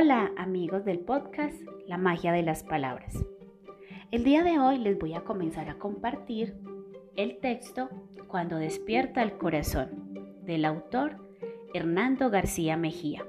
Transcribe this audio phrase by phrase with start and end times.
[0.00, 3.16] Hola amigos del podcast La magia de las palabras.
[4.12, 6.54] El día de hoy les voy a comenzar a compartir
[7.16, 7.88] el texto
[8.28, 10.14] Cuando despierta el corazón
[10.44, 11.16] del autor
[11.74, 13.26] Hernando García Mejía.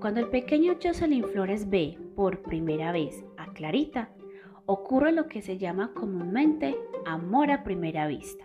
[0.00, 4.10] Cuando el pequeño Jocelyn Flores ve por primera vez a Clarita,
[4.66, 8.44] ocurre lo que se llama comúnmente amor a primera vista.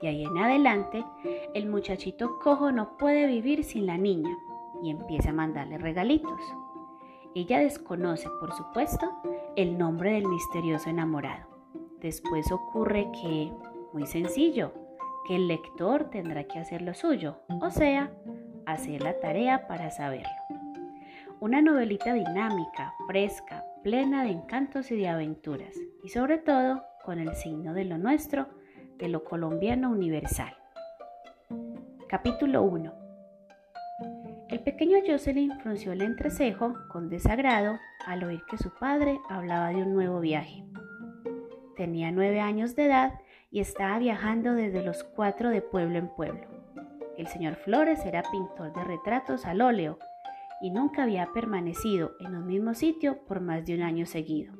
[0.00, 1.04] De ahí en adelante,
[1.54, 4.30] el muchachito cojo no puede vivir sin la niña
[4.82, 6.40] y empieza a mandarle regalitos.
[7.34, 9.10] Ella desconoce, por supuesto,
[9.56, 11.46] el nombre del misterioso enamorado.
[12.00, 13.52] Después ocurre que,
[13.92, 14.72] muy sencillo,
[15.26, 18.12] que el lector tendrá que hacer lo suyo, o sea,
[18.66, 20.28] hacer la tarea para saberlo.
[21.40, 27.34] Una novelita dinámica, fresca, plena de encantos y de aventuras, y sobre todo con el
[27.34, 28.48] signo de lo nuestro,
[28.98, 30.54] de lo colombiano universal.
[32.08, 33.01] Capítulo 1
[34.52, 39.76] el pequeño Jocelyn frunció el entrecejo con desagrado al oír que su padre hablaba de
[39.76, 40.62] un nuevo viaje.
[41.74, 43.14] Tenía nueve años de edad
[43.50, 46.42] y estaba viajando desde los cuatro de pueblo en pueblo.
[47.16, 49.98] El señor Flores era pintor de retratos al óleo
[50.60, 54.52] y nunca había permanecido en un mismo sitio por más de un año seguido.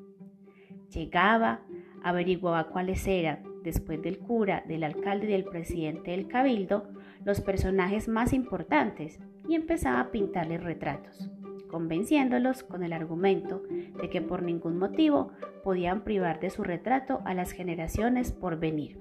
[0.89, 1.61] Llegaba,
[2.03, 6.89] averiguaba cuáles eran, después del cura, del alcalde y del presidente del cabildo,
[7.25, 11.31] los personajes más importantes y empezaba a pintarles retratos,
[11.69, 13.63] convenciéndolos con el argumento
[14.01, 18.99] de que por ningún motivo podían privar de su retrato a las generaciones por venir.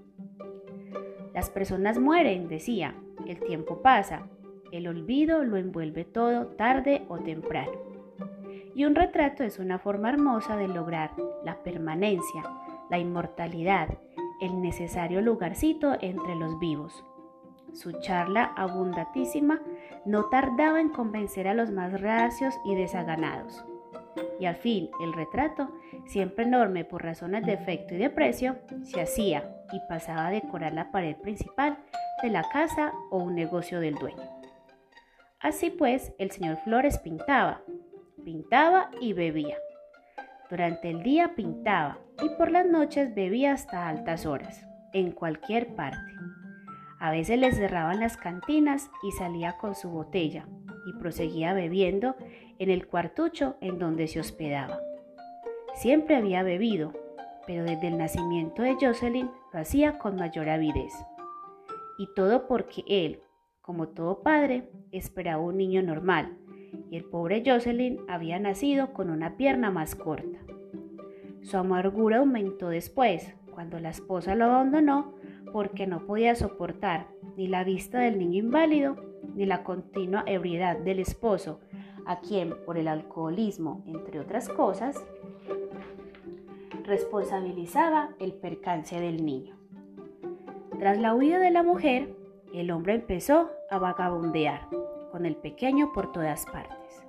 [1.34, 4.28] Las personas mueren, decía, el tiempo pasa,
[4.72, 7.72] el olvido lo envuelve todo tarde o temprano.
[8.74, 11.12] Y un retrato es una forma hermosa de lograr
[11.44, 12.44] la permanencia,
[12.90, 13.90] la inmortalidad,
[14.42, 17.04] el necesario lugarcito entre los vivos,
[17.74, 19.62] su charla abundatísima
[20.06, 23.64] no tardaba en convencer a los más racios y desaganados.
[24.40, 25.72] Y al fin el retrato,
[26.06, 30.74] siempre enorme por razones de efecto y de precio, se hacía y pasaba a decorar
[30.74, 31.78] la pared principal
[32.22, 34.24] de la casa o un negocio del dueño.
[35.40, 37.62] Así pues, el señor Flores pintaba,
[38.24, 39.58] pintaba y bebía.
[40.50, 46.12] Durante el día pintaba y por las noches bebía hasta altas horas, en cualquier parte.
[47.02, 50.48] A veces le cerraban las cantinas y salía con su botella
[50.86, 52.16] y proseguía bebiendo
[52.60, 54.80] en el cuartucho en donde se hospedaba.
[55.74, 56.94] Siempre había bebido,
[57.48, 60.94] pero desde el nacimiento de Jocelyn lo hacía con mayor avidez.
[61.98, 63.24] Y todo porque él,
[63.62, 66.38] como todo padre, esperaba un niño normal,
[66.92, 70.38] y el pobre Jocelyn había nacido con una pierna más corta.
[71.42, 75.20] Su amargura aumentó después, cuando la esposa lo abandonó
[75.52, 78.96] porque no podía soportar ni la vista del niño inválido
[79.36, 81.60] ni la continua ebriedad del esposo,
[82.06, 84.96] a quien por el alcoholismo, entre otras cosas,
[86.84, 89.56] responsabilizaba el percance del niño.
[90.80, 92.16] Tras la huida de la mujer,
[92.54, 94.68] el hombre empezó a vagabundear
[95.12, 97.06] con el pequeño por todas partes.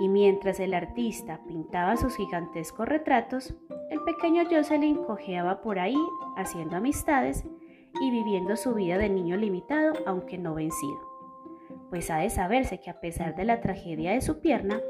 [0.00, 3.54] Y mientras el artista pintaba sus gigantescos retratos,
[3.90, 5.98] el pequeño Jocelyn cojeaba por ahí
[6.36, 7.46] haciendo amistades
[8.00, 11.00] y viviendo su vida de niño limitado, aunque no vencido.
[11.90, 14.80] Pues ha de saberse que a pesar de la tragedia de su pierna,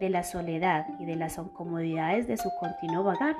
[0.00, 3.36] de la soledad y de las incomodidades de su continuo vagar,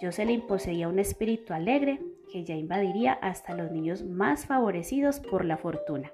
[0.00, 2.00] Jocelyn poseía un espíritu alegre
[2.30, 6.12] que ya invadiría hasta los niños más favorecidos por la fortuna.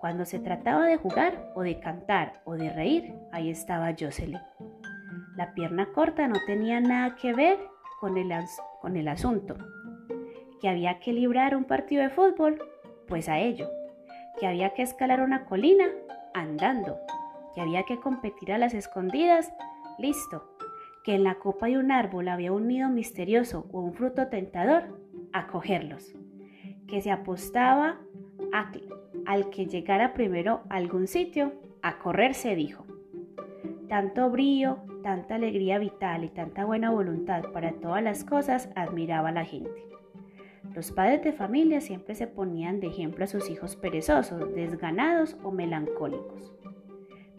[0.00, 4.40] Cuando se trataba de jugar o de cantar o de reír, ahí estaba Jocelyn.
[5.36, 7.58] La pierna corta no tenía nada que ver
[8.00, 8.32] con el,
[8.80, 9.56] con el asunto,
[10.60, 12.58] que había que librar un partido de fútbol,
[13.06, 13.68] pues a ello,
[14.38, 15.86] que había que escalar una colina
[16.34, 16.98] andando,
[17.54, 19.52] que había que competir a las escondidas,
[19.98, 20.56] listo,
[21.04, 24.84] que en la copa de un árbol había un nido misterioso o un fruto tentador,
[25.32, 26.14] a cogerlos,
[26.86, 27.98] que se apostaba
[29.26, 31.52] al que llegara primero a algún sitio,
[31.82, 32.86] a correr se dijo.
[33.88, 39.44] Tanto brío, tanta alegría vital y tanta buena voluntad para todas las cosas admiraba la
[39.44, 39.88] gente.
[40.74, 45.50] Los padres de familia siempre se ponían de ejemplo a sus hijos perezosos, desganados o
[45.50, 46.52] melancólicos.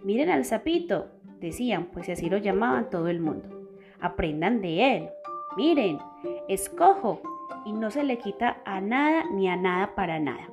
[0.04, 1.08] Miren al sapito,
[1.40, 3.70] decían, pues así lo llamaban todo el mundo.
[4.00, 5.10] Aprendan de él.
[5.58, 6.00] Miren,
[6.48, 7.22] es cojo
[7.66, 10.50] y no se le quita a nada ni a nada para nada.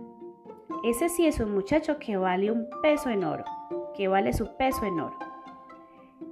[0.84, 3.44] Ese sí es un muchacho que vale un peso en oro,
[3.94, 5.25] que vale su peso en oro.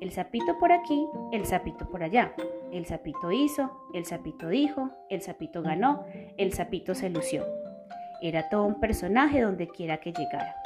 [0.01, 2.35] El sapito por aquí, el sapito por allá.
[2.73, 6.05] El sapito hizo, el sapito dijo, el sapito ganó,
[6.37, 7.45] el sapito se lució.
[8.21, 10.57] Era todo un personaje donde quiera que llegara.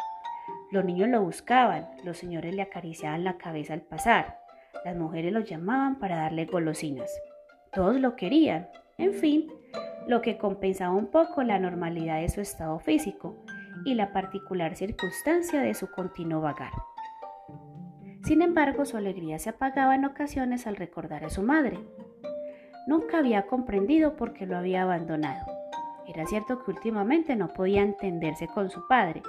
[0.71, 4.39] Los niños lo buscaban, los señores le acariciaban la cabeza al pasar,
[4.85, 7.11] las mujeres lo llamaban para darle golosinas.
[7.73, 9.49] Todos lo querían, en fin,
[10.07, 13.37] lo que compensaba un poco la normalidad de su estado físico
[13.85, 16.73] y la particular circunstancia de su continuo vagar.
[18.29, 21.79] Sin embargo, su alegría se apagaba en ocasiones al recordar a su madre.
[22.87, 25.47] Nunca había comprendido por qué lo había abandonado.
[26.07, 29.23] Era cierto que últimamente no podía entenderse con su padre,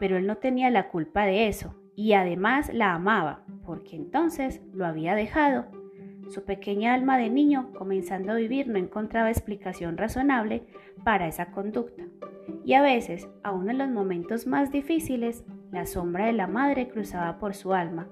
[0.00, 4.86] pero él no tenía la culpa de eso y además la amaba, porque entonces lo
[4.86, 5.66] había dejado.
[6.30, 10.62] Su pequeña alma de niño, comenzando a vivir, no encontraba explicación razonable
[11.04, 12.04] para esa conducta.
[12.64, 17.38] Y a veces, aun en los momentos más difíciles, la sombra de la madre cruzaba
[17.38, 18.08] por su alma,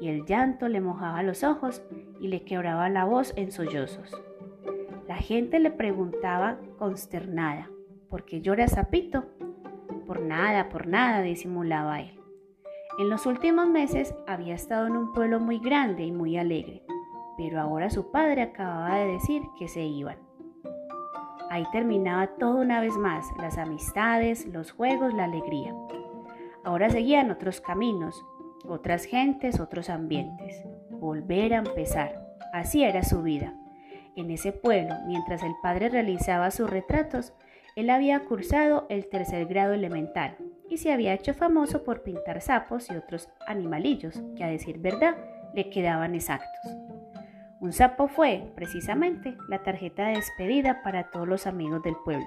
[0.00, 1.82] y el llanto le mojaba los ojos
[2.20, 4.20] y le quebraba la voz en sollozos.
[5.06, 7.68] La gente le preguntaba consternada,
[8.08, 9.24] ¿por qué llora Zapito?
[10.06, 12.20] Por nada, por nada, disimulaba él.
[12.98, 16.82] En los últimos meses había estado en un pueblo muy grande y muy alegre,
[17.36, 20.18] pero ahora su padre acababa de decir que se iban.
[21.50, 25.74] Ahí terminaba todo una vez más, las amistades, los juegos, la alegría.
[26.62, 28.24] Ahora seguían otros caminos,
[28.70, 30.62] otras gentes, otros ambientes.
[30.90, 32.26] Volver a empezar.
[32.52, 33.54] Así era su vida.
[34.16, 37.32] En ese pueblo, mientras el padre realizaba sus retratos,
[37.76, 40.36] él había cursado el tercer grado elemental
[40.68, 45.16] y se había hecho famoso por pintar sapos y otros animalillos que a decir verdad
[45.54, 46.76] le quedaban exactos.
[47.60, 52.26] Un sapo fue, precisamente, la tarjeta de despedida para todos los amigos del pueblo.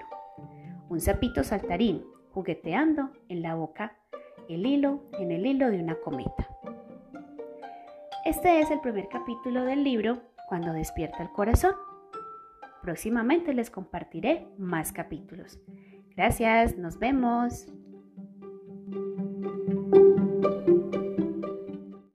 [0.89, 3.97] Un sapito saltarín, jugueteando en la boca
[4.49, 6.47] el hilo en el hilo de una cometa.
[8.25, 11.73] Este es el primer capítulo del libro Cuando despierta el corazón.
[12.81, 15.59] Próximamente les compartiré más capítulos.
[16.15, 17.67] Gracias, nos vemos.